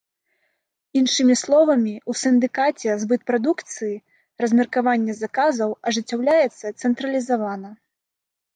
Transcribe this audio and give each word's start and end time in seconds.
Іншымі 1.01 1.35
словамі, 1.41 1.93
у 2.13 2.15
сіндыкаце 2.21 2.89
збыт 3.03 3.21
прадукцыі, 3.29 3.91
размеркаванне 4.47 5.13
заказаў 5.23 5.69
ажыццяўляецца 5.91 6.65
цэнтралізавана. 6.81 7.69